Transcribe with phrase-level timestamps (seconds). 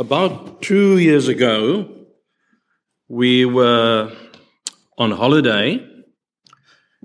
[0.00, 1.88] About two years ago,
[3.08, 4.12] we were
[4.96, 5.84] on holiday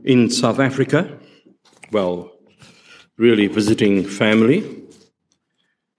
[0.03, 1.17] in South Africa.
[1.91, 2.31] Well,
[3.17, 4.83] really visiting family.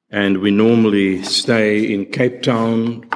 [0.08, 3.10] And we normally stay in Cape Town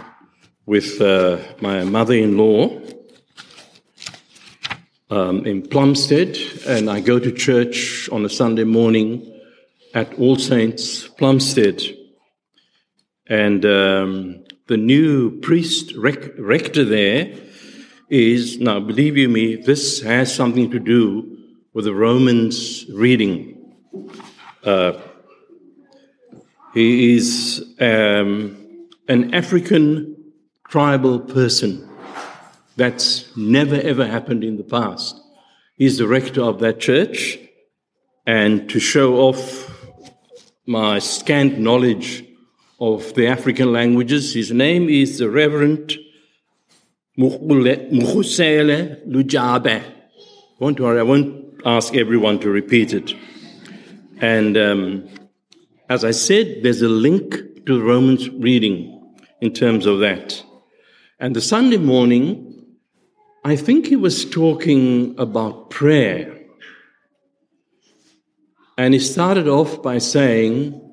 [0.66, 2.80] with uh, my mother in law
[5.08, 6.36] um, in Plumstead.
[6.66, 9.40] And I go to church on a Sunday morning
[9.94, 11.97] at All Saints Plumstead.
[13.28, 17.34] And um, the new priest rec- rector there
[18.08, 21.36] is, now believe you me, this has something to do
[21.74, 23.74] with the Romans reading.
[24.64, 24.92] Uh,
[26.72, 30.32] he is um, an African
[30.68, 31.88] tribal person.
[32.76, 35.20] That's never ever happened in the past.
[35.76, 37.38] He's the rector of that church,
[38.26, 39.70] and to show off
[40.66, 42.24] my scant knowledge
[42.80, 45.98] of the African languages, his name is the Reverend
[47.18, 49.82] Mukhusele Lujabe.
[50.60, 53.14] Don't worry, I won't ask everyone to repeat it.
[54.20, 55.08] And um,
[55.88, 57.32] as I said, there's a link
[57.66, 60.42] to the Romans reading in terms of that.
[61.18, 62.64] And the Sunday morning,
[63.44, 66.36] I think he was talking about prayer.
[68.76, 70.87] And he started off by saying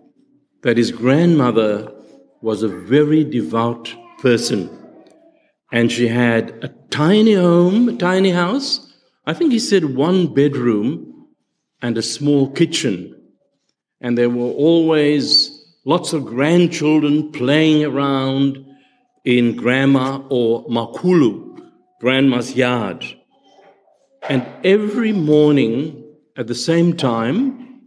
[0.66, 1.94] that his grandmother
[2.42, 4.68] was a very devout person.
[5.72, 8.92] And she had a tiny home, a tiny house.
[9.28, 11.28] I think he said one bedroom
[11.84, 13.16] and a small kitchen.
[14.02, 15.52] And there were always
[15.86, 18.66] lots of grandchildren playing around
[19.24, 21.62] in grandma or makulu,
[22.02, 23.06] grandma's yard.
[24.28, 26.04] And every morning
[26.36, 27.84] at the same time,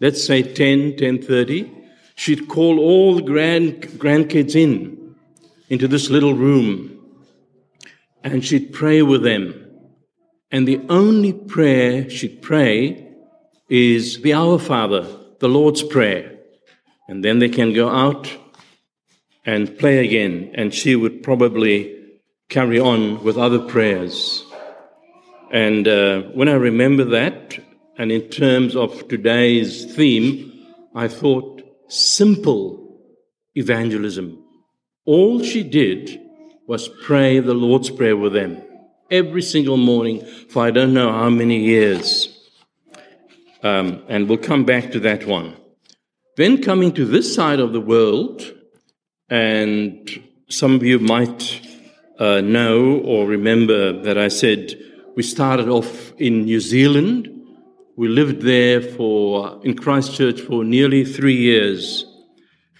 [0.00, 1.81] let's say 10, 10.30,
[2.14, 5.14] she'd call all the grand, grandkids in,
[5.68, 6.98] into this little room,
[8.24, 9.58] and she'd pray with them.
[10.50, 13.08] And the only prayer she'd pray
[13.68, 15.06] is the Our Father,
[15.38, 16.38] the Lord's Prayer.
[17.08, 18.30] And then they can go out
[19.44, 20.52] and play again.
[20.54, 21.98] And she would probably
[22.48, 24.44] carry on with other prayers.
[25.50, 27.58] And uh, when I remember that,
[27.98, 30.50] and in terms of today's theme,
[30.94, 31.51] I thought
[31.92, 33.00] simple
[33.54, 34.42] evangelism.
[35.04, 36.20] All she did
[36.66, 38.62] was pray the Lord's Prayer with them
[39.10, 42.28] every single morning for I don't know how many years.
[43.62, 45.56] Um, and we'll come back to that one.
[46.36, 48.42] Then coming to this side of the world,
[49.28, 50.08] and
[50.48, 51.60] some of you might
[52.18, 54.74] uh, know or remember that I said
[55.14, 57.28] we started off in New Zealand.
[57.96, 62.06] We lived there for in Christchurch for nearly three years.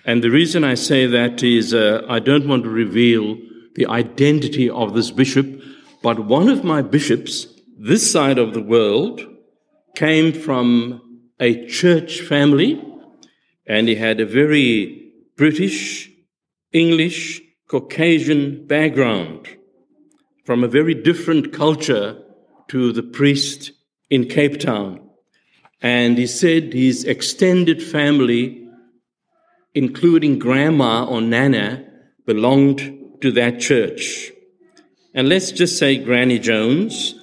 [0.04, 3.36] And the reason I say that is uh, I don't want to reveal
[3.74, 5.60] the identity of this bishop,
[6.02, 7.46] but one of my bishops,
[7.78, 9.20] this side of the world,
[9.94, 12.82] came from a church family,
[13.66, 16.10] and he had a very British,
[16.72, 19.48] English, Caucasian background
[20.44, 22.18] from a very different culture
[22.68, 23.72] to the priest
[24.12, 25.00] in Cape Town.
[25.80, 28.68] And he said his extended family,
[29.74, 31.84] including grandma or nana,
[32.26, 32.80] belonged
[33.22, 34.30] to that church.
[35.14, 37.14] And let's just say Granny Jones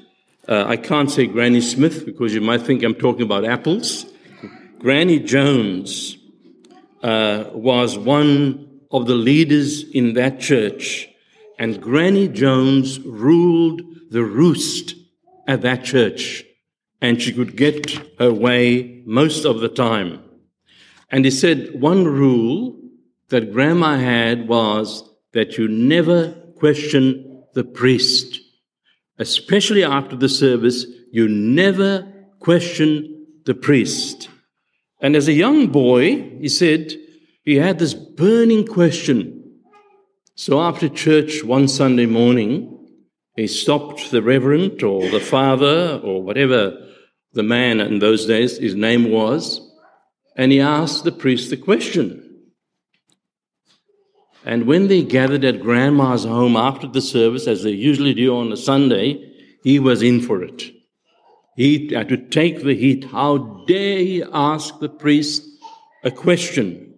[0.50, 4.08] uh, I can't say Granny Smith because you might think I'm talking about apples.
[4.80, 6.18] Granny Jones
[7.04, 11.08] uh, was one of the leaders in that church,
[11.60, 14.96] and Granny Jones ruled the roost
[15.48, 16.44] at that church,
[17.02, 20.22] and she could get her way most of the time.
[21.10, 22.80] And he said one rule
[23.30, 28.40] that Grandma had was that you never question the priest
[29.20, 32.08] especially after the service, you never
[32.40, 34.30] question the priest.
[35.02, 36.94] And as a young boy, he said
[37.44, 39.60] he had this burning question.
[40.36, 42.88] So after church one Sunday morning,
[43.36, 46.86] he stopped the reverend or the father or whatever
[47.34, 49.62] the man in those days, his name was,
[50.36, 52.26] and he asked the priest the question.
[54.46, 58.52] And when they gathered at grandma's home after the service, as they usually do on
[58.52, 59.34] a Sunday,
[59.64, 60.64] he was in for it.
[61.56, 63.04] He had to take the heat.
[63.04, 63.38] How
[63.68, 65.46] dare he ask the priest
[66.04, 66.96] a question?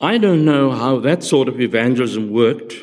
[0.00, 2.74] I don't know how that sort of evangelism worked.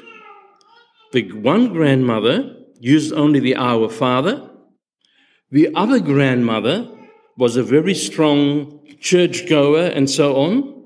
[1.14, 4.50] The one grandmother used only the Our Father.
[5.52, 6.90] The other grandmother
[7.38, 10.82] was a very strong churchgoer and so on.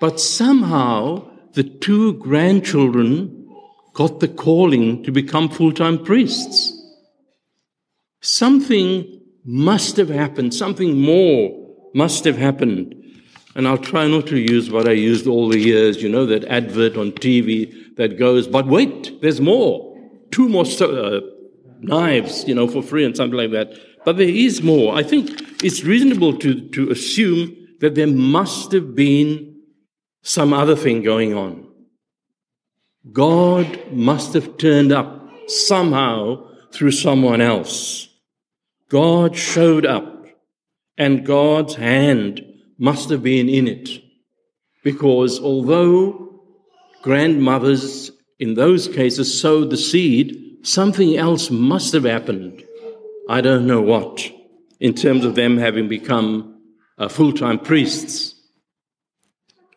[0.00, 3.48] But somehow the two grandchildren
[3.94, 6.74] got the calling to become full time priests.
[8.20, 12.94] Something must have happened, something more must have happened.
[13.56, 16.44] And I'll try not to use what I used all the years, you know, that
[16.44, 19.96] advert on TV that goes, but wait, there's more.
[20.30, 21.20] Two more uh,
[21.80, 23.78] knives, you know, for free and something like that.
[24.04, 24.96] But there is more.
[24.96, 25.30] I think
[25.62, 29.60] it's reasonable to, to assume that there must have been
[30.22, 31.66] some other thing going on.
[33.12, 38.08] God must have turned up somehow through someone else.
[38.88, 40.26] God showed up,
[40.96, 42.44] and God's hand
[42.78, 43.88] must have been in it.
[44.82, 46.42] Because although
[47.02, 52.62] grandmothers in those cases sowed the seed, something else must have happened.
[53.28, 54.30] I don't know what,
[54.80, 56.60] in terms of them having become
[56.96, 58.34] uh, full time priests.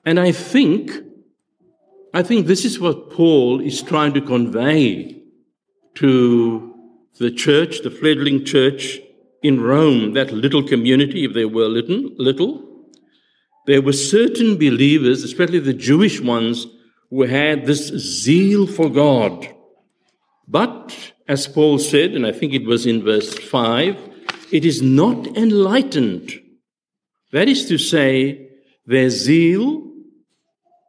[0.05, 0.91] And I think,
[2.13, 5.21] I think this is what Paul is trying to convey
[5.95, 6.73] to
[7.19, 8.99] the church, the fledgling church
[9.43, 12.67] in Rome, that little community, if there were little, little.
[13.67, 16.67] There were certain believers, especially the Jewish ones,
[17.09, 19.47] who had this zeal for God.
[20.51, 23.97] But, as Paul said, and I think it was in verse 5,
[24.51, 26.37] it is not enlightened.
[27.31, 28.49] That is to say,
[28.85, 29.89] their zeal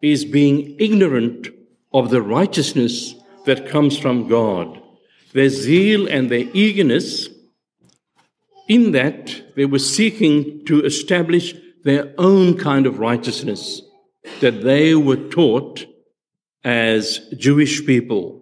[0.03, 1.47] is being ignorant
[1.94, 3.14] of the righteousness
[3.47, 4.82] that comes from God.
[5.32, 7.29] Their zeal and their eagerness,
[8.67, 11.55] in that they were seeking to establish
[11.85, 13.81] their own kind of righteousness
[14.41, 15.87] that they were taught
[16.64, 18.42] as Jewish people.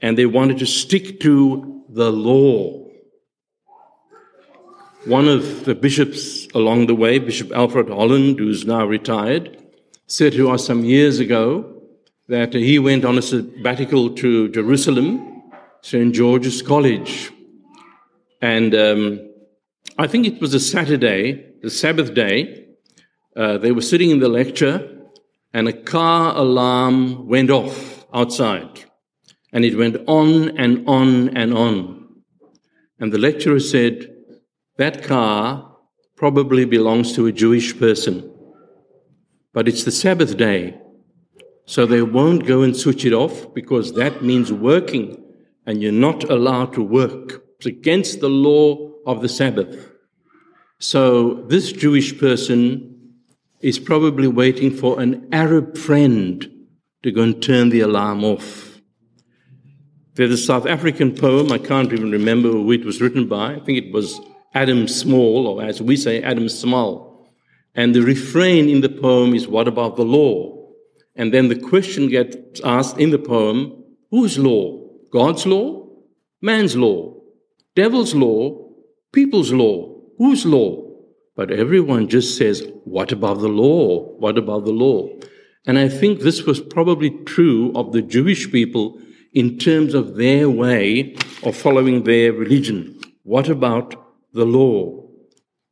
[0.00, 2.86] And they wanted to stick to the law.
[5.06, 9.62] One of the bishops along the way, Bishop Alfred Holland, who's now retired,
[10.06, 11.82] said to us some years ago
[12.28, 15.42] that he went on a sabbatical to Jerusalem,
[15.82, 16.14] St.
[16.14, 17.32] George's College.
[18.42, 19.30] And um,
[19.98, 22.66] I think it was a Saturday, the Sabbath day.
[23.34, 24.98] Uh, they were sitting in the lecture,
[25.52, 28.84] and a car alarm went off outside.
[29.52, 32.08] And it went on and on and on.
[32.98, 34.14] And the lecturer said,
[34.76, 35.76] That car
[36.16, 38.30] probably belongs to a Jewish person
[39.52, 40.78] but it's the Sabbath day.
[41.66, 45.22] So they won't go and switch it off because that means working
[45.66, 47.44] and you're not allowed to work.
[47.58, 49.90] It's against the law of the Sabbath.
[50.78, 53.12] So this Jewish person
[53.60, 56.48] is probably waiting for an Arab friend
[57.02, 58.69] to go and turn the alarm off.
[60.20, 63.54] There's a South African poem, I can't even remember who it was written by.
[63.54, 64.20] I think it was
[64.52, 67.32] Adam Small, or as we say, Adam Small.
[67.74, 70.74] And the refrain in the poem is, What about the law?
[71.16, 74.90] And then the question gets asked in the poem, Whose law?
[75.10, 75.88] God's law?
[76.42, 77.14] Man's law?
[77.74, 78.72] Devil's law?
[79.12, 80.02] People's law?
[80.18, 80.84] Whose law?
[81.34, 84.18] But everyone just says, What about the law?
[84.18, 85.08] What about the law?
[85.66, 89.00] And I think this was probably true of the Jewish people
[89.32, 92.98] in terms of their way of following their religion.
[93.22, 93.94] What about
[94.32, 95.04] the law?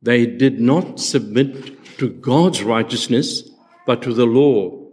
[0.01, 3.49] They did not submit to God's righteousness,
[3.85, 4.89] but to the law.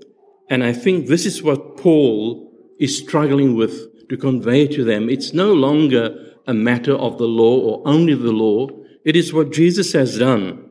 [0.50, 5.08] And I think this is what Paul is struggling with to convey to them.
[5.08, 8.68] It's no longer a matter of the law or only the law,
[9.04, 10.70] it is what Jesus has done.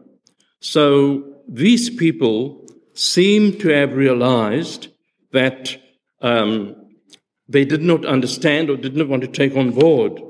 [0.59, 4.87] So these people seem to have realized
[5.31, 5.77] that
[6.21, 6.75] um,
[7.47, 10.21] they did not understand or did not want to take on board.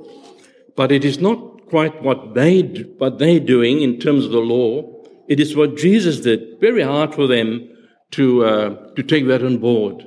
[0.75, 2.61] But it is not quite what they
[2.97, 5.03] what they're doing in terms of the law.
[5.27, 6.59] It is what Jesus did.
[6.59, 7.69] Very hard for them
[8.11, 10.05] to, uh, to take that on board.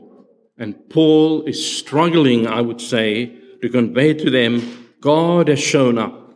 [0.56, 6.34] And Paul is struggling, I would say, to convey to them God has shown up.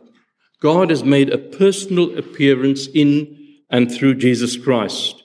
[0.61, 5.21] God has made a personal appearance in and through Jesus Christ.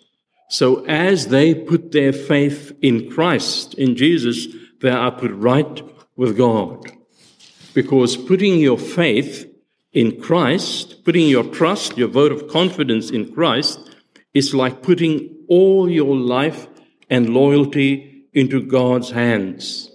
[0.50, 4.48] So as they put their faith in Christ, in Jesus,
[4.80, 5.82] they are put right
[6.16, 6.90] with God.
[7.74, 9.46] Because putting your faith
[9.92, 13.90] in Christ, putting your trust, your vote of confidence in Christ,
[14.34, 16.66] is like putting all your life
[17.10, 19.90] and loyalty into God's hands.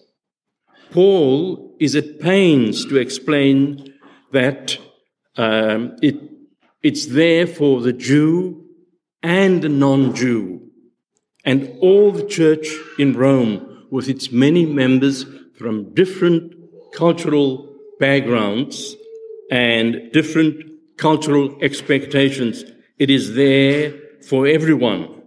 [0.91, 3.93] Paul is at pains to explain
[4.31, 4.77] that
[5.37, 6.15] um, it,
[6.81, 8.65] it's there for the Jew
[9.21, 10.69] and the non Jew,
[11.45, 12.67] and all the church
[12.99, 15.23] in Rome, with its many members
[15.55, 16.51] from different
[16.95, 17.69] cultural
[17.99, 18.95] backgrounds
[19.51, 20.55] and different
[20.97, 22.63] cultural expectations.
[22.97, 23.93] It is there
[24.27, 25.21] for everyone.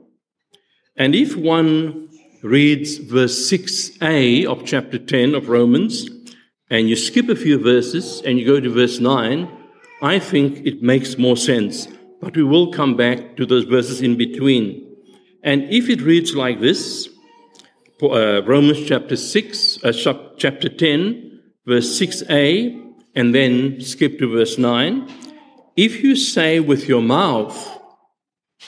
[0.97, 2.09] And if one
[2.43, 6.11] reads verse 6a of chapter 10 of Romans,
[6.69, 9.49] and you skip a few verses and you go to verse 9,
[10.03, 11.87] I think it makes more sense.
[12.21, 14.97] But we will come back to those verses in between.
[15.45, 17.09] And if it reads like this,
[18.03, 19.93] uh, Romans chapter 6, uh,
[20.37, 25.09] chapter 10, verse 6a, and then skip to verse 9.
[25.77, 27.81] If you say with your mouth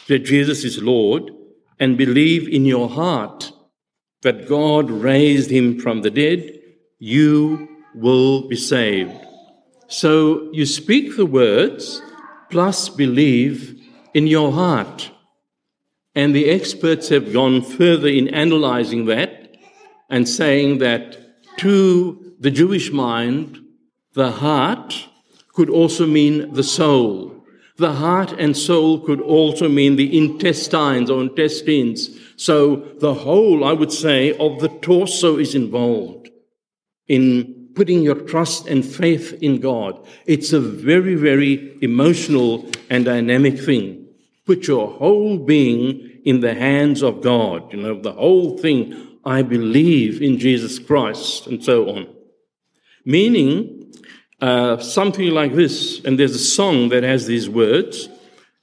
[0.08, 1.30] that Jesus is Lord
[1.78, 3.52] and believe in your heart
[4.22, 6.58] that God raised him from the dead,
[6.98, 9.14] you will be saved.
[9.86, 12.02] So you speak the words
[12.50, 13.80] plus believe
[14.14, 15.10] in your heart.
[16.18, 19.56] And the experts have gone further in analyzing that
[20.10, 21.16] and saying that
[21.58, 23.60] to the Jewish mind,
[24.14, 25.06] the heart
[25.52, 27.44] could also mean the soul.
[27.76, 32.10] The heart and soul could also mean the intestines or intestines.
[32.34, 36.30] So the whole, I would say, of the torso is involved
[37.06, 40.04] in putting your trust and faith in God.
[40.26, 44.06] It's a very, very emotional and dynamic thing.
[44.46, 47.72] Put your whole being in the hands of God.
[47.72, 49.04] You know, the whole thing.
[49.24, 52.06] I believe in Jesus Christ, and so on.
[53.04, 53.92] Meaning,
[54.40, 58.08] uh, something like this, and there's a song that has these words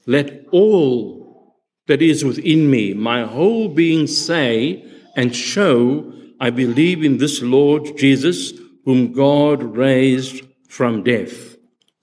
[0.07, 1.55] Let all
[1.87, 4.83] that is within me, my whole being, say
[5.15, 11.55] and show I believe in this Lord Jesus whom God raised from death.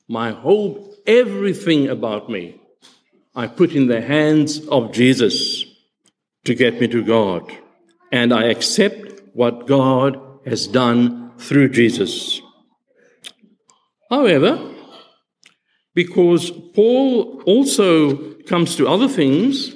[0.09, 2.61] My whole, everything about me,
[3.35, 5.65] I put in the hands of Jesus
[6.45, 7.51] to get me to God.
[8.11, 12.41] And I accept what God has done through Jesus.
[14.11, 14.71] However,
[15.95, 19.73] because Paul also comes to other things,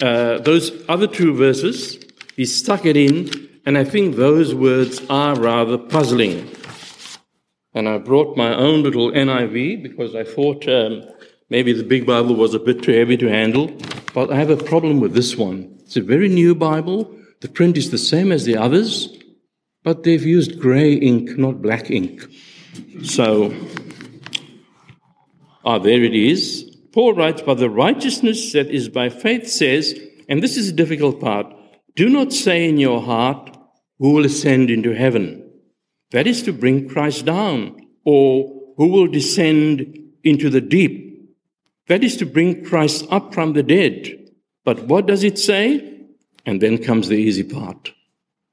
[0.00, 2.02] uh, those other two verses,
[2.36, 6.50] he stuck it in and I think those words are rather puzzling.
[7.74, 11.02] And I brought my own little NIV because I thought um,
[11.50, 13.70] maybe the big Bible was a bit too heavy to handle.
[14.14, 15.76] But I have a problem with this one.
[15.80, 17.14] It's a very new Bible.
[17.40, 19.16] The print is the same as the others,
[19.82, 22.24] but they've used grey ink, not black ink.
[23.02, 23.54] So,
[25.64, 26.76] ah, there it is.
[26.92, 31.20] Paul writes, But the righteousness that is by faith says, and this is a difficult
[31.20, 31.46] part,
[31.96, 33.56] do not say in your heart,
[33.98, 35.50] Who will ascend into heaven?
[36.12, 37.86] That is to bring Christ down.
[38.04, 41.09] Or who will descend into the deep?
[41.90, 44.30] That is to bring Christ up from the dead.
[44.64, 46.06] But what does it say?
[46.46, 47.92] And then comes the easy part.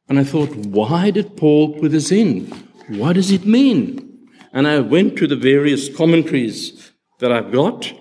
[0.10, 2.48] And I thought, why did Paul put this in?
[2.88, 4.28] What does it mean?
[4.54, 7.94] And I went to the various commentaries that I've got,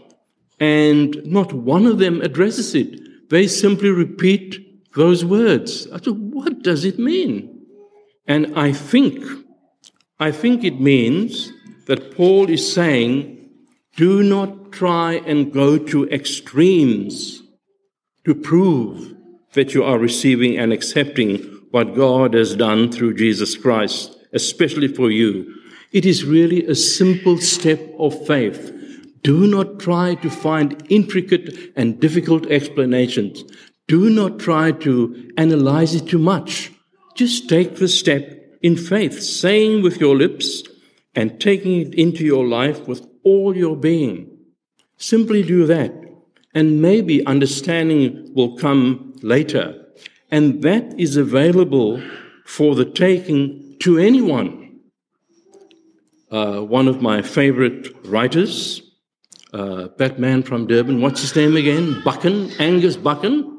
[0.59, 3.28] and not one of them addresses it.
[3.28, 5.87] They simply repeat those words.
[5.93, 7.61] I thought, what does it mean?
[8.26, 9.23] And I think,
[10.19, 11.52] I think it means
[11.88, 13.36] that Paul is saying,
[13.97, 17.43] do not try and go to extremes
[18.25, 19.15] to prove
[19.55, 21.38] that you are receiving and accepting
[21.71, 25.55] what God has done through Jesus Christ, especially for you.
[25.93, 28.73] It is really a simple step of faith.
[29.23, 33.45] Do not try to find intricate and difficult explanations.
[33.88, 36.71] Do not try to analyze it too much.
[37.15, 40.62] Just take the step in faith, saying with your lips
[41.15, 44.16] and taking it into your life with all your being.
[44.97, 45.92] Simply do that,
[46.54, 49.64] and maybe understanding will come later.
[50.30, 52.02] And that is available
[52.45, 54.80] for the taking to anyone.
[56.30, 58.80] Uh, one of my favorite writers,
[59.52, 62.02] uh, that man from Durban, what's his name again?
[62.04, 63.52] Buchan, Angus Buchan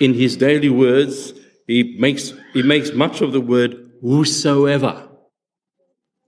[0.00, 1.32] in his daily words,
[1.66, 5.08] he makes, he makes much of the word whosoever.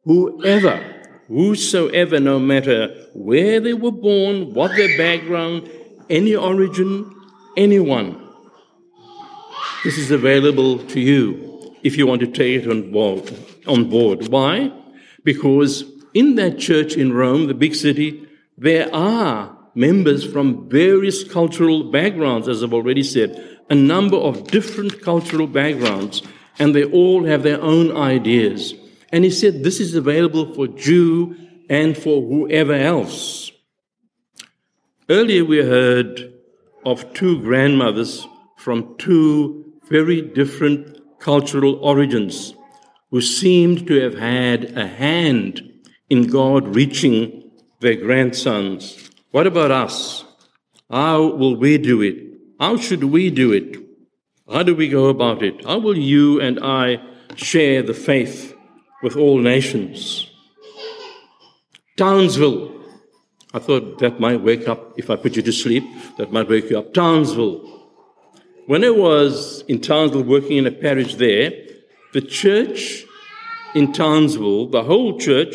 [0.05, 0.96] Whoever,
[1.29, 5.69] whosoever, no matter where they were born, what their background,
[6.09, 7.13] any origin,
[7.57, 8.23] anyone.
[9.85, 13.33] This is available to you if you want to take it on board.
[13.67, 14.29] On board.
[14.29, 14.73] Why?
[15.25, 21.91] Because in that church in Rome, the big city, there are members from various cultural
[21.91, 26.23] backgrounds, as I've already said a number of different cultural backgrounds,
[26.59, 28.75] and they all have their own ideas.
[29.13, 31.37] And he said this is available for Jew
[31.69, 33.51] and for whoever else.
[35.09, 36.35] Earlier we heard
[36.85, 42.55] of two grandmothers from two very different cultural origins
[43.11, 45.63] who seemed to have had a hand
[46.11, 49.11] in God reaching their grandsons.
[49.31, 50.25] What about us?
[50.91, 52.17] How will we do it?
[52.59, 53.77] How should we do it?
[54.51, 55.65] How do we go about it?
[55.65, 57.03] How will you and I
[57.37, 58.56] share the faith
[59.07, 60.29] with all nations?
[61.97, 62.75] Townsville.
[63.55, 65.85] I thought that might wake up, if I put you to sleep,
[66.19, 66.93] that might wake you up.
[66.93, 67.61] Townsville.
[68.67, 71.53] When I was in Townsville working in a parish there,
[72.15, 73.05] the church
[73.77, 75.55] in Townsville, the whole church,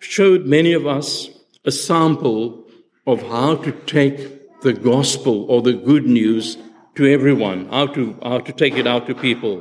[0.00, 1.30] showed many of us
[1.64, 2.66] a sample
[3.06, 6.58] of how to take the gospel or the good news
[6.96, 9.54] to everyone, how to, how to take it out to people.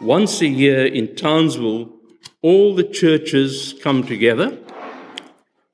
[0.00, 1.93] Once a year in Townsville,
[2.44, 4.58] all the churches come together.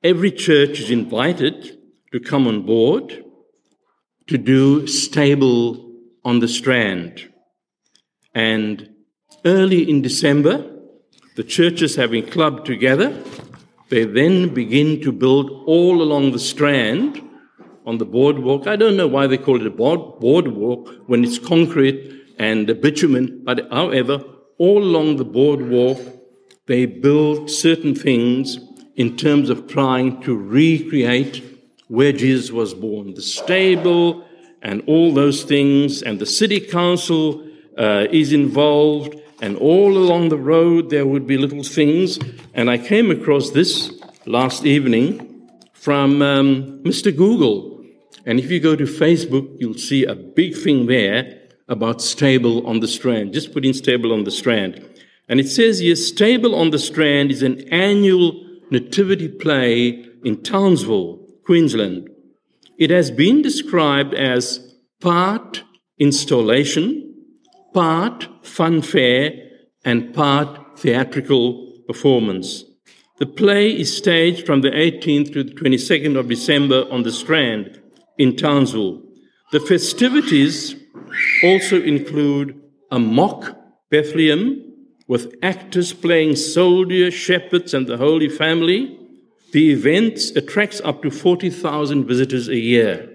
[0.05, 1.77] Every church is invited
[2.13, 3.25] to come on board
[4.29, 5.91] to do stable
[6.25, 7.29] on the strand.
[8.37, 8.89] And
[9.45, 10.55] early in December,
[11.35, 13.21] the churches having clubbed together,
[13.89, 17.21] they then begin to build all along the strand
[17.85, 18.69] on the boardwalk.
[18.69, 21.99] I don't know why they call it a board, boardwalk when it's concrete
[22.39, 24.23] and bitumen, but however,
[24.59, 25.99] all along the boardwalk,
[26.71, 28.61] they build certain things
[28.95, 31.43] in terms of trying to recreate
[31.89, 33.13] where Jesus was born.
[33.15, 34.25] The stable
[34.63, 37.45] and all those things, and the city council
[37.77, 42.21] uh, is involved, and all along the road there would be little things.
[42.55, 47.11] And I came across this last evening from um, Mr.
[47.11, 47.85] Google.
[48.27, 52.79] And if you go to Facebook, you'll see a big thing there about stable on
[52.79, 53.33] the strand.
[53.33, 54.87] Just put in stable on the strand.
[55.31, 61.21] And it says here, stable on the strand is an annual nativity play in Townsville,
[61.47, 62.11] Queensland.
[62.79, 65.63] It has been described as part
[66.01, 67.15] installation,
[67.73, 69.39] part funfair,
[69.85, 72.65] and part theatrical performance.
[73.21, 77.81] The play is staged from the 18th to the 22nd of December on the Strand
[78.19, 79.01] in Townsville.
[79.53, 80.75] The festivities
[81.45, 82.61] also include
[82.91, 83.57] a mock
[83.91, 84.70] Bethlehem
[85.11, 88.97] with actors playing soldiers, shepherds, and the Holy Family.
[89.51, 93.11] The event attracts up to 40,000 visitors a year.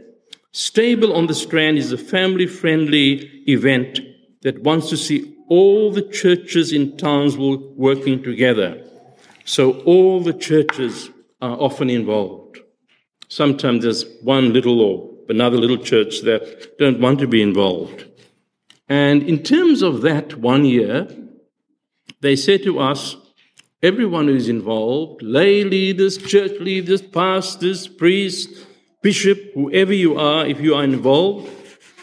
[0.52, 4.02] Stable on the Strand is a family friendly event
[4.42, 8.84] that wants to see all the churches in Townsville working together.
[9.46, 11.10] So all the churches
[11.42, 12.60] are often involved.
[13.30, 18.04] Sometimes there's one little or another little church that don't want to be involved.
[18.90, 21.08] And in terms of that one year,
[22.26, 23.16] they said to us,
[23.84, 28.66] everyone who is involved, lay leaders, church leaders, pastors, priests,
[29.04, 31.48] bishop, whoever you are, if you are involved,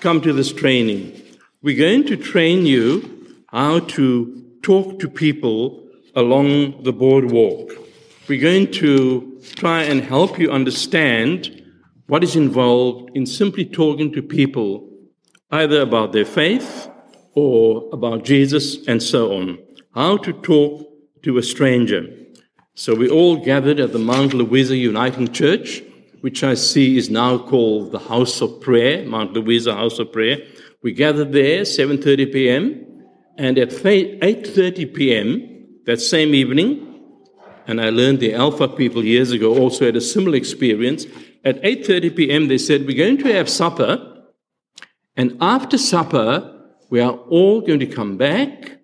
[0.01, 1.21] come to this training.
[1.61, 7.73] We're going to train you how to talk to people along the boardwalk.
[8.29, 11.65] We're going to try and help you understand
[12.07, 14.89] what is involved in simply talking to people,
[15.51, 16.89] either about their faith
[17.35, 19.59] or about Jesus and so on.
[19.95, 20.89] How to talk
[21.23, 22.09] to a stranger.
[22.75, 25.83] So we all gathered at the Mount Louisa Uniting Church,
[26.23, 30.39] which I see is now called the House of Prayer, Mount Louisa House of Prayer.
[30.83, 32.87] We gathered there 7:30 p.m.
[33.37, 35.27] and at 8:30 p.m.
[35.85, 37.03] that same evening,
[37.67, 41.05] and I learned the Alpha people years ago also had a similar experience.
[41.45, 42.49] At 8:30 p.m.
[42.49, 44.23] they said we're going to have supper,
[45.19, 46.31] and after supper
[46.89, 48.79] we are all going to come back,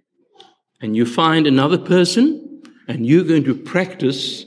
[0.81, 4.45] and you find another person, and you're going to practice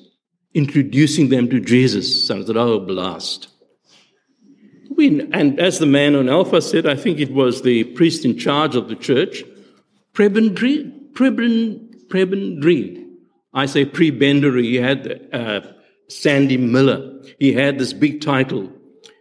[0.53, 2.27] introducing them to Jesus.
[2.27, 3.47] So I said, oh, blast.
[4.89, 8.37] We, and as the man on Alpha said, I think it was the priest in
[8.37, 9.43] charge of the church,
[10.13, 13.05] prebendary, prebend, prebendary.
[13.53, 14.63] I say prebendary.
[14.63, 15.61] He had uh,
[16.07, 17.21] Sandy Miller.
[17.39, 18.71] He had this big title.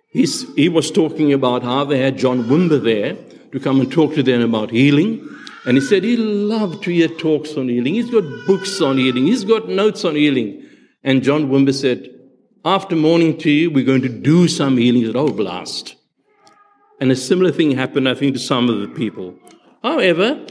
[0.09, 3.17] He's, he was talking about how they had John Wimber there
[3.53, 5.27] to come and talk to them about healing.
[5.67, 7.95] And he said he loved to hear talks on healing.
[7.95, 9.27] He's got books on healing.
[9.27, 10.67] He's got notes on healing.
[11.05, 12.09] And John Wimber said,
[12.65, 15.03] after morning tea, we're going to do some healing.
[15.03, 15.97] He said, oh, blast.
[17.01, 19.39] And a similar thing happened, I think, to some of the people.
[19.83, 20.47] However,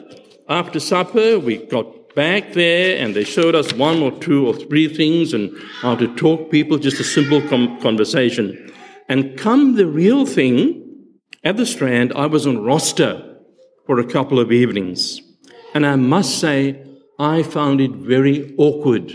[0.48, 4.88] after supper, we got back there and they showed us one or two or three
[4.88, 8.74] things and how to talk people, just a simple com- conversation.
[9.08, 10.86] And come the real thing,
[11.44, 13.29] at the Strand, I was on roster
[13.90, 15.20] for a couple of evenings.
[15.74, 16.80] And I must say,
[17.18, 19.12] I found it very awkward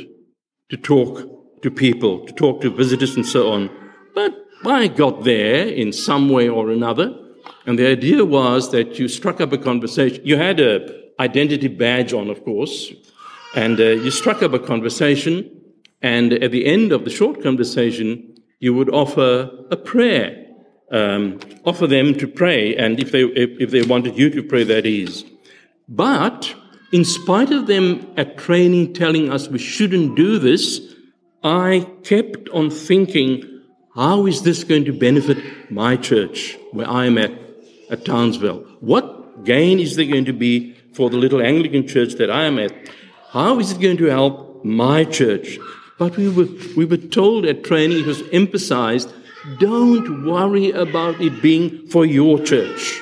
[0.68, 3.70] to talk to people, to talk to visitors and so on.
[4.16, 4.34] But
[4.66, 7.16] I got there in some way or another.
[7.66, 10.20] And the idea was that you struck up a conversation.
[10.24, 12.92] You had a identity badge on, of course,
[13.54, 15.48] and uh, you struck up a conversation.
[16.02, 20.43] And at the end of the short conversation, you would offer a prayer.
[20.90, 24.64] Um, offer them to pray, and if they, if, if they wanted you to pray,
[24.64, 25.24] that is.
[25.88, 26.54] But
[26.92, 30.94] in spite of them at training telling us we shouldn't do this,
[31.42, 33.62] I kept on thinking,
[33.94, 35.38] how is this going to benefit
[35.70, 37.32] my church where I am at,
[37.90, 38.60] at Townsville?
[38.80, 42.58] What gain is there going to be for the little Anglican church that I am
[42.58, 42.72] at?
[43.30, 45.58] How is it going to help my church?
[45.98, 49.12] But we were, we were told at training, it was emphasized,
[49.58, 53.00] don't worry about it being for your church.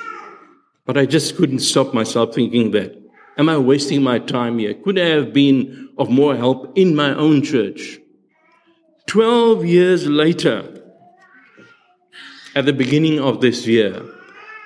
[0.85, 3.01] But I just couldn't stop myself thinking that.
[3.39, 4.75] Am I wasting my time here?
[4.75, 7.99] Could I have been of more help in my own church?
[9.07, 10.83] Twelve years later,
[12.55, 14.03] at the beginning of this year,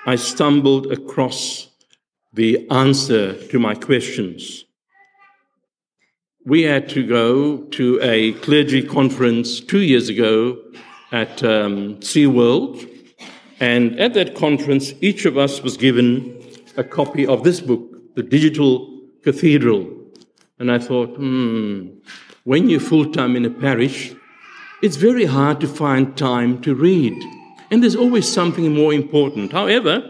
[0.07, 1.69] I stumbled across
[2.33, 4.65] the answer to my questions.
[6.45, 10.59] We had to go to a clergy conference two years ago
[11.13, 12.89] at um, SeaWorld,
[13.61, 16.37] and at that conference, each of us was given
[16.77, 19.91] a copy of this book, The Digital Cathedral.
[20.59, 21.89] And I thought, hmm,
[22.45, 24.15] when you're full time in a parish,
[24.83, 27.15] it's very hard to find time to read.
[27.71, 29.53] And there's always something more important.
[29.53, 30.09] However,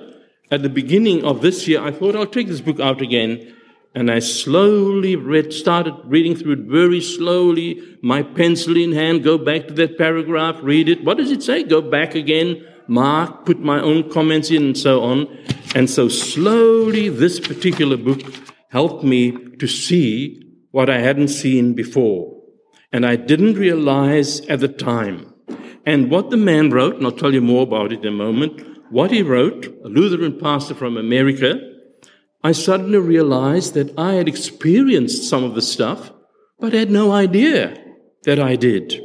[0.51, 3.56] at the beginning of this year, I thought I'll take this book out again.
[3.97, 9.39] And I slowly read, started reading through it very slowly, my pencil in hand, go
[9.39, 11.03] back to that paragraph, read it.
[11.03, 11.63] What does it say?
[11.63, 15.27] Go back again, mark, put my own comments in, and so on.
[15.75, 18.21] And so slowly, this particular book
[18.69, 22.39] helped me to see what I hadn't seen before.
[22.93, 25.33] And I didn't realize at the time
[25.87, 28.61] and what the man wrote, and I'll tell you more about it in a moment,
[28.91, 31.59] what he wrote, a Lutheran pastor from America,
[32.47, 36.13] I suddenly realized that I had experienced some of the stuff,
[36.61, 37.77] but had no idea
[38.23, 39.03] that I did.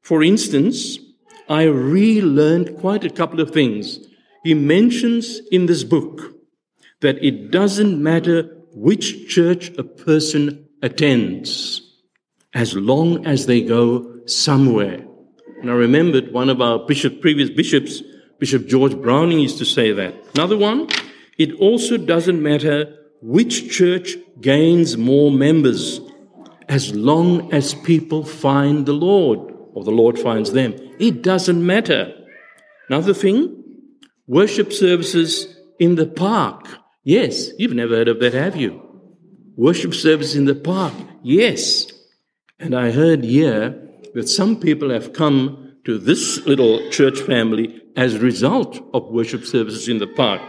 [0.00, 0.96] For instance,
[1.48, 3.98] I relearned quite a couple of things.
[4.44, 6.36] He mentions in this book
[7.00, 8.36] that it doesn't matter
[8.72, 11.82] which church a person attends,
[12.54, 15.04] as long as they go somewhere.
[15.62, 18.04] And I remembered one of our bishop, previous bishops,
[18.38, 20.14] Bishop George Browning, used to say that.
[20.36, 20.86] Another one,
[21.38, 26.00] it also doesn't matter which church gains more members,
[26.68, 30.74] as long as people find the Lord, or the Lord finds them.
[30.98, 32.12] It doesn't matter.
[32.88, 33.64] Another thing,
[34.26, 36.66] worship services in the park.
[37.04, 38.82] Yes, you've never heard of that, have you?
[39.56, 40.94] Worship service in the park.
[41.22, 41.86] Yes.
[42.58, 43.80] And I heard here
[44.14, 49.44] that some people have come to this little church family as a result of worship
[49.44, 50.42] services in the park.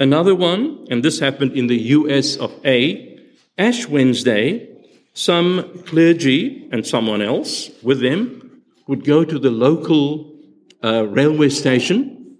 [0.00, 3.18] Another one, and this happened in the US of A,
[3.58, 4.66] Ash Wednesday,
[5.12, 10.34] some clergy and someone else with them would go to the local
[10.82, 12.38] uh, railway station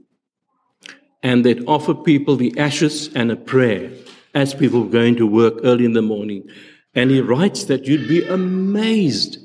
[1.22, 3.92] and they'd offer people the ashes and a prayer
[4.32, 6.48] as people were going to work early in the morning.
[6.94, 9.36] And he writes that you'd be amazed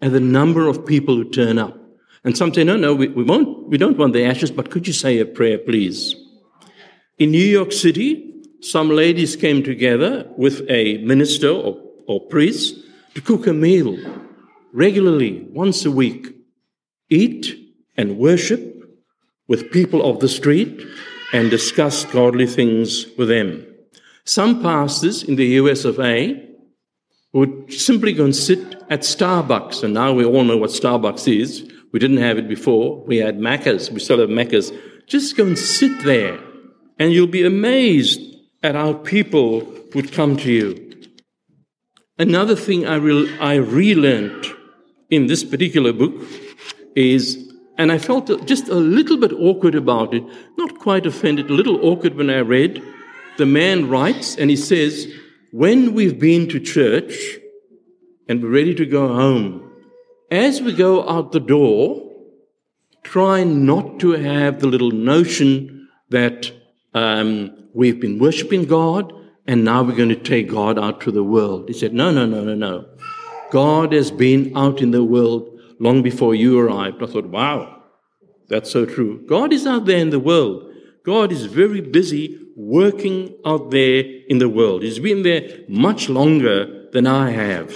[0.00, 1.76] at the number of people who turn up.
[2.22, 4.86] And some say, no, no, we, we won't, we don't want the ashes, but could
[4.86, 6.14] you say a prayer, please?
[7.16, 12.76] In New York City, some ladies came together with a minister or, or priest
[13.14, 13.96] to cook a meal
[14.72, 16.34] regularly, once a week,
[17.08, 17.56] eat
[17.96, 18.60] and worship
[19.46, 20.84] with people of the street
[21.32, 23.64] and discuss godly things with them.
[24.24, 26.44] Some pastors in the US of A
[27.32, 29.84] would simply go and sit at Starbucks.
[29.84, 31.70] And now we all know what Starbucks is.
[31.92, 33.04] We didn't have it before.
[33.04, 33.88] We had Macca's.
[33.90, 34.72] We still have Macca's.
[35.06, 36.40] Just go and sit there,
[36.98, 38.20] and you'll be amazed
[38.62, 40.80] at how people would come to you.
[42.18, 44.46] Another thing I, re- I relearned
[45.10, 46.14] in this particular book
[46.94, 50.24] is, and I felt just a little bit awkward about it,
[50.56, 52.82] not quite offended, a little awkward when I read.
[53.36, 55.12] The man writes, and he says,
[55.50, 57.38] when we've been to church
[58.28, 59.72] and we're ready to go home,
[60.30, 62.10] as we go out the door,
[63.02, 66.52] try not to have the little notion that
[66.94, 69.12] um, we've been worshiping God
[69.46, 71.68] and now we're going to take God out to the world.
[71.68, 72.86] He said, No, no, no, no, no.
[73.50, 77.02] God has been out in the world long before you arrived.
[77.02, 77.82] I thought, wow,
[78.48, 79.24] that's so true.
[79.26, 80.72] God is out there in the world.
[81.04, 84.82] God is very busy working out there in the world.
[84.82, 87.74] He's been there much longer than I have.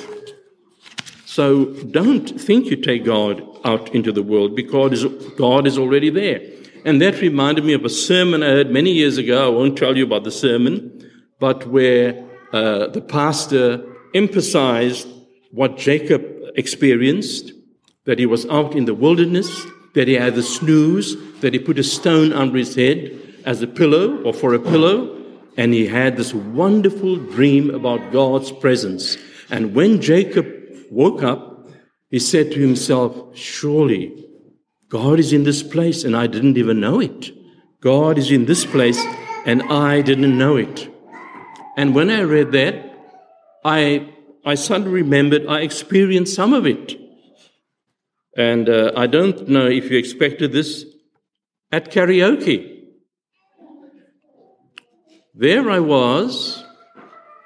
[1.26, 5.04] So don't think you take God out into the world because
[5.36, 6.40] God is already there.
[6.88, 9.46] And that reminded me of a sermon I heard many years ago.
[9.46, 11.06] I won't tell you about the sermon,
[11.38, 15.06] but where uh, the pastor emphasized
[15.50, 16.24] what Jacob
[16.56, 17.52] experienced
[18.06, 21.78] that he was out in the wilderness that he had the snooze, that he put
[21.78, 25.14] a stone under his head as a pillow or for a pillow,
[25.58, 29.18] and he had this wonderful dream about God's presence.
[29.50, 30.46] And when Jacob
[30.90, 31.68] woke up,
[32.08, 34.27] he said to himself, Surely
[34.88, 37.30] God is in this place, and I didn't even know it.
[37.80, 38.98] God is in this place,
[39.44, 40.88] and I didn't know it.
[41.76, 42.88] And when I read that,
[43.64, 44.08] I,
[44.44, 46.98] I suddenly remembered I experienced some of it.
[48.36, 50.84] And uh, I don't know if you expected this
[51.70, 52.76] at karaoke.
[55.34, 56.64] There I was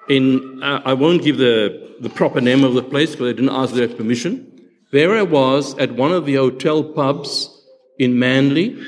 [0.08, 3.50] in, uh, I won't give the, the proper name of the place because I didn't
[3.50, 4.51] ask their permission.
[4.92, 7.48] There I was at one of the hotel pubs
[7.98, 8.78] in Manly,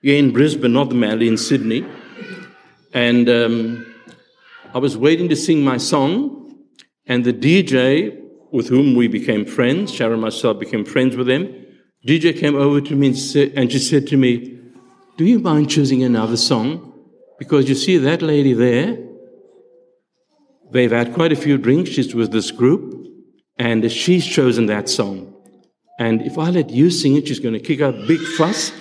[0.00, 1.84] here in Brisbane, not the Manly, in Sydney.
[2.94, 3.94] And um,
[4.72, 6.64] I was waiting to sing my song,
[7.06, 8.18] and the DJ
[8.50, 11.66] with whom we became friends, Sharon and myself became friends with them.
[12.06, 14.58] DJ came over to me and, said, and she said to me,
[15.18, 16.94] Do you mind choosing another song?
[17.38, 18.98] Because you see that lady there,
[20.70, 21.90] they've had quite a few drinks.
[21.90, 23.05] She's with this group,
[23.58, 25.32] and she's chosen that song.
[25.98, 28.72] And if I let you sing it, she's going to kick a big fuss,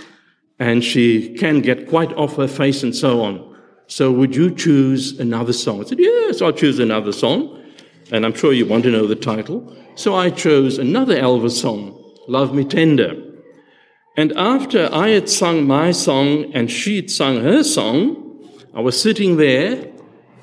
[0.59, 3.55] and she can get quite off her face and so on.
[3.88, 5.81] So would you choose another song?
[5.81, 7.61] I said, Yes, I'll choose another song
[8.11, 9.75] and I'm sure you want to know the title.
[9.95, 13.21] So I chose another Elvis song, Love Me Tender.
[14.17, 18.21] And after I had sung my song and she had sung her song,
[18.73, 19.91] I was sitting there,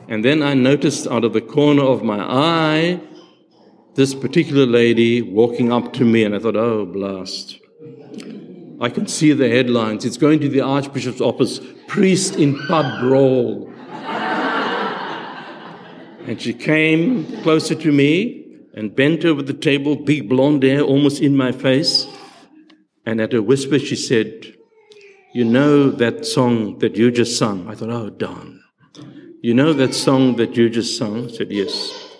[0.08, 3.00] and then I noticed out of the corner of my eye
[3.94, 7.58] this particular lady walking up to me, and I thought, oh, blast.
[8.80, 10.04] I can see the headlines.
[10.04, 13.72] It's going to the Archbishop's office, priest in pub brawl.
[16.26, 21.20] And she came closer to me and bent over the table, big blonde hair almost
[21.20, 22.06] in my face.
[23.04, 24.54] And at a whisper, she said,
[25.34, 27.68] You know that song that you just sung?
[27.68, 28.62] I thought, Oh, darn.
[29.42, 31.26] You know that song that you just sung?
[31.26, 32.11] I said, Yes.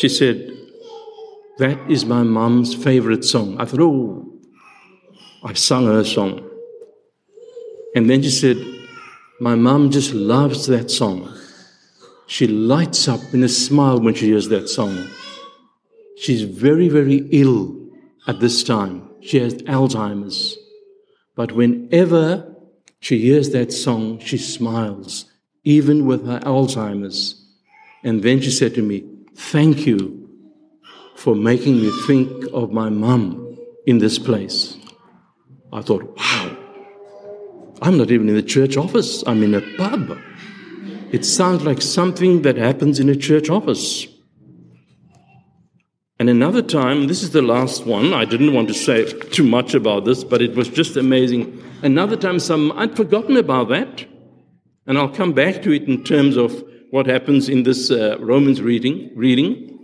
[0.00, 0.50] She said,
[1.58, 3.60] That is my mom's favorite song.
[3.60, 4.32] I thought, Oh,
[5.44, 6.48] I've sung her song.
[7.94, 8.56] And then she said,
[9.40, 11.30] My mom just loves that song.
[12.26, 15.10] She lights up in a smile when she hears that song.
[16.16, 17.76] She's very, very ill
[18.26, 19.06] at this time.
[19.20, 20.56] She has Alzheimer's.
[21.34, 22.56] But whenever
[23.00, 25.26] she hears that song, she smiles,
[25.62, 27.44] even with her Alzheimer's.
[28.02, 29.04] And then she said to me,
[29.48, 30.28] Thank you
[31.16, 34.76] for making me think of my mum in this place.
[35.72, 36.56] I thought, wow,
[37.82, 40.16] I'm not even in the church office, I'm in a pub.
[41.10, 44.06] It sounds like something that happens in a church office.
[46.20, 49.74] And another time, this is the last one, I didn't want to say too much
[49.74, 51.60] about this, but it was just amazing.
[51.82, 54.06] Another time, some, I'd forgotten about that.
[54.86, 58.60] And I'll come back to it in terms of what happens in this uh, Romans
[58.60, 59.78] reading, reading.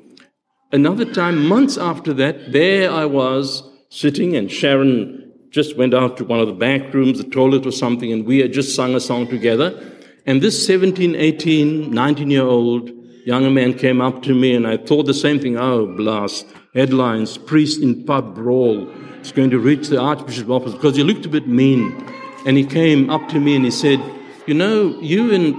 [0.73, 6.25] Another time, months after that, there I was sitting, and Sharon just went out to
[6.25, 9.01] one of the back rooms, the toilet or something, and we had just sung a
[9.01, 9.92] song together.
[10.27, 12.90] And this 17, 18, 19 year old
[13.25, 15.57] younger man came up to me and I thought the same thing.
[15.57, 16.47] Oh, blast.
[16.75, 18.88] Headlines, priest in pub brawl.
[19.21, 21.92] It's going to reach the Archbishop's office because he looked a bit mean.
[22.45, 24.01] And he came up to me and he said,
[24.47, 25.55] You know, you and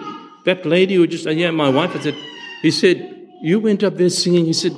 [0.47, 2.15] that lady who just, yeah, my wife, I said,
[2.61, 2.97] he said,
[3.41, 4.45] You went up there singing.
[4.45, 4.75] He said,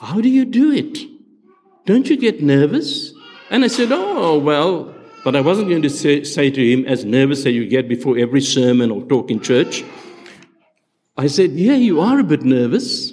[0.00, 0.98] How do you do it?
[1.84, 3.12] Don't you get nervous?
[3.50, 7.04] And I said, Oh, well, but I wasn't going to say, say to him, as
[7.04, 9.84] nervous as you get before every sermon or talk in church.
[11.18, 13.12] I said, Yeah, you are a bit nervous,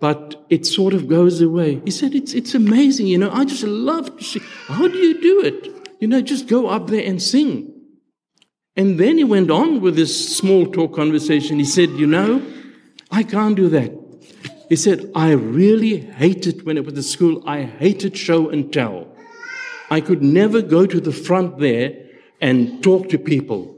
[0.00, 1.82] but it sort of goes away.
[1.84, 4.42] He said, It's, it's amazing, you know, I just love to sing.
[4.66, 5.90] How do you do it?
[6.00, 7.77] You know, just go up there and sing.
[8.78, 11.58] And then he went on with this small talk conversation.
[11.58, 12.40] He said, You know,
[13.10, 13.92] I can't do that.
[14.68, 19.08] He said, I really hated when it was at school, I hated show and tell.
[19.90, 21.92] I could never go to the front there
[22.40, 23.76] and talk to people.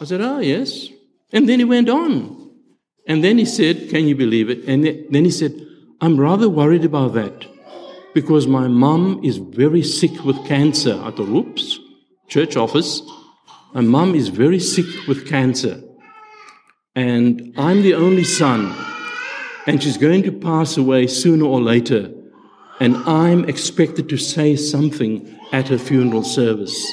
[0.00, 0.88] I said, Oh, yes.
[1.32, 2.50] And then he went on.
[3.06, 4.64] And then he said, Can you believe it?
[4.64, 5.52] And then he said,
[6.00, 7.46] I'm rather worried about that
[8.14, 11.00] because my mom is very sick with cancer.
[11.04, 11.78] I thought, Oops,
[12.26, 13.00] church office.
[13.74, 15.82] My mom is very sick with cancer.
[16.94, 18.74] And I'm the only son.
[19.66, 22.12] And she's going to pass away sooner or later
[22.80, 26.92] and I'm expected to say something at her funeral service.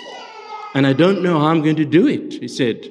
[0.74, 2.90] And I don't know how I'm going to do it, he said.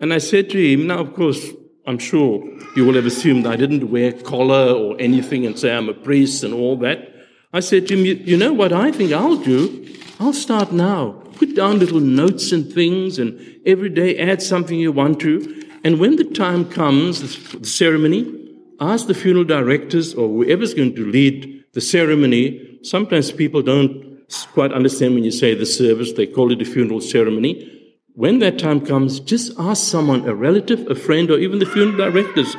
[0.00, 1.50] And I said to him, Now, of course,
[1.86, 2.44] I'm sure
[2.76, 6.44] you will have assumed I didn't wear collar or anything and say I'm a priest
[6.44, 7.14] and all that.
[7.52, 9.96] I said to him, you, you know what I think I'll do?
[10.20, 11.22] I'll start now.
[11.38, 15.64] Put down little notes and things, and every day add something you want to.
[15.84, 17.20] And when the time comes,
[17.52, 22.80] the ceremony, ask the funeral directors or whoever's going to lead the ceremony.
[22.82, 24.20] Sometimes people don't
[24.52, 27.74] quite understand when you say the service, they call it a funeral ceremony.
[28.14, 31.96] When that time comes, just ask someone, a relative, a friend, or even the funeral
[31.96, 32.56] directors.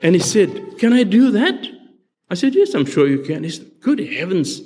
[0.00, 1.68] And he said, Can I do that?
[2.30, 3.44] I said, Yes, I'm sure you can.
[3.44, 4.62] He said, Good heavens.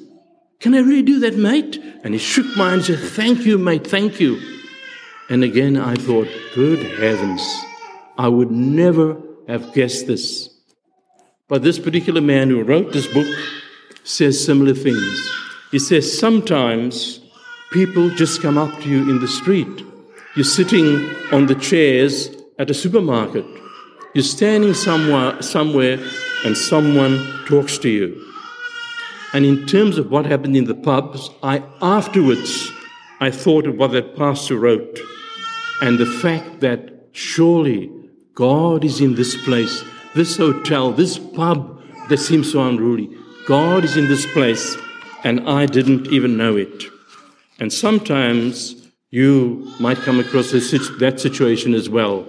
[0.61, 1.79] Can I really do that, mate?
[2.03, 4.41] And he shook my hand and said, Thank you, mate, thank you.
[5.29, 7.43] And again, I thought, Good heavens.
[8.19, 10.49] I would never have guessed this.
[11.49, 13.27] But this particular man who wrote this book
[14.05, 15.31] says similar things.
[15.71, 17.21] He says, Sometimes
[17.73, 19.85] people just come up to you in the street.
[20.35, 23.45] You're sitting on the chairs at a supermarket.
[24.15, 25.99] You're standing somewhere, somewhere
[26.45, 28.23] and someone talks to you.
[29.37, 32.73] And in terms of what happened in the pubs, I afterwards
[33.21, 34.99] I thought of what that pastor wrote
[35.83, 37.93] and the fact that surely
[38.33, 43.11] God is in this place, this hotel, this pub that seems so unruly.
[43.47, 44.75] God is in this place,
[45.23, 46.85] and I didn't even know it.
[47.61, 52.25] And sometimes you might come across that situation as well.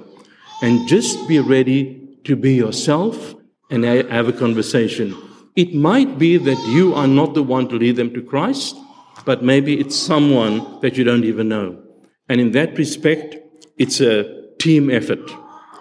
[0.62, 3.34] And just be ready to be yourself
[3.72, 5.16] and have a conversation.
[5.58, 8.78] It might be that you are not the one to lead them to Christ,
[9.26, 11.82] but maybe it's someone that you don't even know.
[12.30, 13.36] And in that respect,
[13.76, 15.32] it's a team effort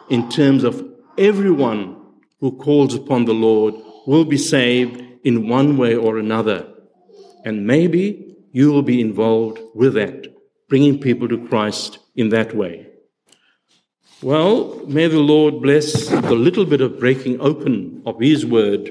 [0.09, 0.83] in terms of
[1.19, 1.95] everyone
[2.41, 3.75] who calls upon the Lord
[4.07, 6.67] will be saved in one way or another.
[7.45, 10.35] And maybe you will be involved with that,
[10.71, 12.87] bringing people to Christ in that way.
[14.23, 18.91] Well, may the Lord bless the little bit of breaking open of His word,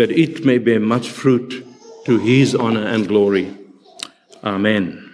[0.00, 1.62] that it may bear much fruit
[2.06, 3.54] to His honor and glory.
[4.42, 5.09] Amen.